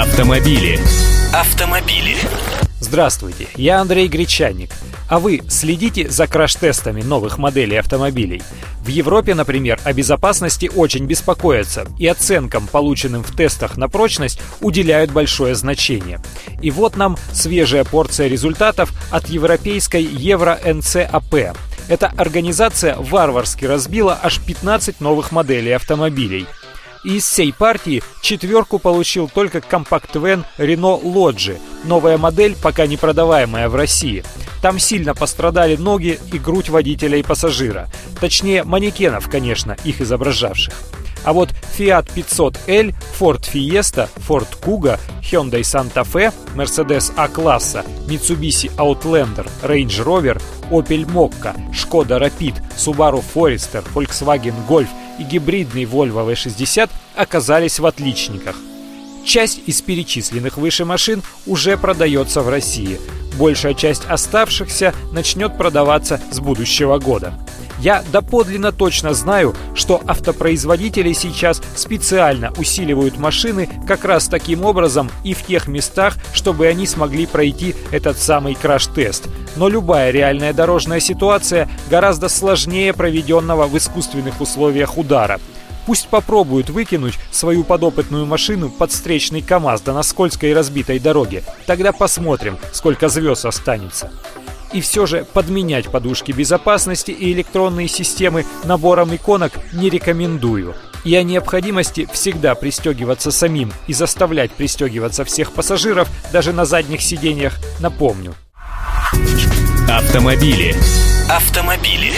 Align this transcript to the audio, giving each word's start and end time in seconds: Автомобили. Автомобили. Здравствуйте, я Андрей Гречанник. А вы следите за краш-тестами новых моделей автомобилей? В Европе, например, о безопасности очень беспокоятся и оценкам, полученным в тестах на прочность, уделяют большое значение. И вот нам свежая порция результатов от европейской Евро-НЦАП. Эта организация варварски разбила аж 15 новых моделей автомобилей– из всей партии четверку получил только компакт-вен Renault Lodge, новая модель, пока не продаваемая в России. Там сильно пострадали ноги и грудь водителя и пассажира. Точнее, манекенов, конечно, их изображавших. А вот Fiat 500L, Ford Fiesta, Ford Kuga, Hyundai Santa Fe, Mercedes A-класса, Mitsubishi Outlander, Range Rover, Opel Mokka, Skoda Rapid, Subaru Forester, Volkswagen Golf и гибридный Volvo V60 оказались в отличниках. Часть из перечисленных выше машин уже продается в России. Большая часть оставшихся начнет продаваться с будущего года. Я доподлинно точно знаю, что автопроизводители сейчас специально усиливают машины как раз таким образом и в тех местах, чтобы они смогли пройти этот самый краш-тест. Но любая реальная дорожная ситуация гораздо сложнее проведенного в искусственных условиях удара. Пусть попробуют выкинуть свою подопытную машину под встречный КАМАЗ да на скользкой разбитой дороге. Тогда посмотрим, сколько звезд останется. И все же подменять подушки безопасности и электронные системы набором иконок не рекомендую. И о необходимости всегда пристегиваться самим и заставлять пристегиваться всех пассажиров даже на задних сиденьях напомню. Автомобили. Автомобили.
Автомобили. 0.00 0.80
Автомобили. 1.34 2.16
Здравствуйте, 2.80 3.48
я 3.56 3.82
Андрей 3.82 4.08
Гречанник. 4.08 4.70
А 5.10 5.18
вы 5.18 5.42
следите 5.50 6.08
за 6.08 6.26
краш-тестами 6.26 7.02
новых 7.02 7.36
моделей 7.36 7.76
автомобилей? 7.76 8.42
В 8.82 8.88
Европе, 8.88 9.34
например, 9.34 9.78
о 9.84 9.92
безопасности 9.92 10.70
очень 10.74 11.04
беспокоятся 11.04 11.86
и 11.98 12.06
оценкам, 12.06 12.66
полученным 12.66 13.22
в 13.22 13.36
тестах 13.36 13.76
на 13.76 13.90
прочность, 13.90 14.40
уделяют 14.62 15.10
большое 15.10 15.54
значение. 15.54 16.18
И 16.62 16.70
вот 16.70 16.96
нам 16.96 17.18
свежая 17.34 17.84
порция 17.84 18.28
результатов 18.28 18.94
от 19.10 19.28
европейской 19.28 20.02
Евро-НЦАП. 20.02 21.58
Эта 21.88 22.06
организация 22.16 22.96
варварски 22.96 23.66
разбила 23.66 24.18
аж 24.22 24.40
15 24.40 25.02
новых 25.02 25.30
моделей 25.30 25.72
автомобилей– 25.72 26.46
из 27.04 27.24
всей 27.24 27.52
партии 27.52 28.02
четверку 28.20 28.78
получил 28.78 29.28
только 29.28 29.60
компакт-вен 29.60 30.44
Renault 30.58 31.02
Lodge, 31.02 31.58
новая 31.84 32.18
модель, 32.18 32.56
пока 32.60 32.86
не 32.86 32.96
продаваемая 32.96 33.68
в 33.68 33.74
России. 33.74 34.24
Там 34.62 34.78
сильно 34.78 35.14
пострадали 35.14 35.76
ноги 35.76 36.18
и 36.32 36.38
грудь 36.38 36.68
водителя 36.68 37.16
и 37.18 37.22
пассажира. 37.22 37.88
Точнее, 38.20 38.64
манекенов, 38.64 39.30
конечно, 39.30 39.76
их 39.84 40.00
изображавших. 40.00 40.74
А 41.24 41.32
вот 41.32 41.50
Fiat 41.76 42.08
500L, 42.14 42.94
Ford 43.18 43.42
Fiesta, 43.42 44.08
Ford 44.26 44.48
Kuga, 44.60 44.98
Hyundai 45.22 45.62
Santa 45.62 46.04
Fe, 46.04 46.32
Mercedes 46.54 47.12
A-класса, 47.16 47.84
Mitsubishi 48.06 48.70
Outlander, 48.76 49.46
Range 49.62 50.04
Rover, 50.04 50.40
Opel 50.70 51.04
Mokka, 51.06 51.54
Skoda 51.72 52.18
Rapid, 52.18 52.54
Subaru 52.76 53.22
Forester, 53.22 53.84
Volkswagen 53.94 54.54
Golf 54.68 54.88
и 55.18 55.24
гибридный 55.24 55.84
Volvo 55.84 56.26
V60 56.26 56.88
оказались 57.14 57.78
в 57.78 57.86
отличниках. 57.86 58.56
Часть 59.24 59.60
из 59.66 59.82
перечисленных 59.82 60.56
выше 60.56 60.84
машин 60.84 61.22
уже 61.46 61.76
продается 61.76 62.40
в 62.40 62.48
России. 62.48 62.98
Большая 63.38 63.74
часть 63.74 64.04
оставшихся 64.06 64.94
начнет 65.12 65.56
продаваться 65.56 66.20
с 66.30 66.40
будущего 66.40 66.98
года. 66.98 67.34
Я 67.80 68.04
доподлинно 68.12 68.72
точно 68.72 69.14
знаю, 69.14 69.54
что 69.74 70.02
автопроизводители 70.06 71.14
сейчас 71.14 71.62
специально 71.74 72.52
усиливают 72.58 73.18
машины 73.18 73.70
как 73.86 74.04
раз 74.04 74.28
таким 74.28 74.66
образом 74.66 75.10
и 75.24 75.32
в 75.32 75.42
тех 75.42 75.66
местах, 75.66 76.16
чтобы 76.34 76.66
они 76.66 76.86
смогли 76.86 77.24
пройти 77.24 77.74
этот 77.90 78.18
самый 78.18 78.54
краш-тест. 78.54 79.28
Но 79.56 79.68
любая 79.68 80.10
реальная 80.10 80.52
дорожная 80.52 81.00
ситуация 81.00 81.70
гораздо 81.88 82.28
сложнее 82.28 82.92
проведенного 82.92 83.66
в 83.66 83.76
искусственных 83.78 84.42
условиях 84.42 84.98
удара. 84.98 85.40
Пусть 85.86 86.08
попробуют 86.08 86.68
выкинуть 86.68 87.18
свою 87.32 87.64
подопытную 87.64 88.26
машину 88.26 88.68
под 88.68 88.92
встречный 88.92 89.40
КАМАЗ 89.40 89.80
да 89.80 89.94
на 89.94 90.02
скользкой 90.02 90.52
разбитой 90.52 90.98
дороге. 90.98 91.42
Тогда 91.66 91.92
посмотрим, 91.92 92.58
сколько 92.72 93.08
звезд 93.08 93.46
останется. 93.46 94.10
И 94.72 94.80
все 94.80 95.06
же 95.06 95.26
подменять 95.32 95.90
подушки 95.90 96.32
безопасности 96.32 97.10
и 97.10 97.32
электронные 97.32 97.88
системы 97.88 98.44
набором 98.64 99.14
иконок 99.14 99.52
не 99.72 99.90
рекомендую. 99.90 100.74
И 101.04 101.14
о 101.16 101.22
необходимости 101.22 102.06
всегда 102.12 102.54
пристегиваться 102.54 103.30
самим 103.30 103.72
и 103.86 103.94
заставлять 103.94 104.52
пристегиваться 104.52 105.24
всех 105.24 105.52
пассажиров 105.52 106.08
даже 106.32 106.52
на 106.52 106.64
задних 106.64 107.00
сиденьях 107.00 107.58
напомню. 107.80 108.34
Автомобили. 109.88 110.76
Автомобили. 111.28 112.12